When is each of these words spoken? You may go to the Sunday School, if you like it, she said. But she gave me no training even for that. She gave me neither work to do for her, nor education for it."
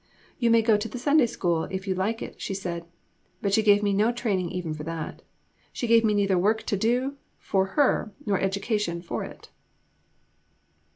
You 0.39 0.49
may 0.49 0.63
go 0.63 0.77
to 0.77 0.89
the 0.89 0.97
Sunday 0.97 1.27
School, 1.27 1.65
if 1.65 1.87
you 1.87 1.93
like 1.93 2.23
it, 2.23 2.41
she 2.41 2.55
said. 2.55 2.85
But 3.39 3.53
she 3.53 3.61
gave 3.61 3.83
me 3.83 3.93
no 3.93 4.11
training 4.11 4.49
even 4.49 4.73
for 4.73 4.81
that. 4.81 5.21
She 5.71 5.85
gave 5.85 6.03
me 6.03 6.15
neither 6.15 6.39
work 6.39 6.63
to 6.63 6.75
do 6.75 7.17
for 7.37 7.65
her, 7.77 8.11
nor 8.25 8.39
education 8.39 9.03
for 9.03 9.23
it." 9.23 9.51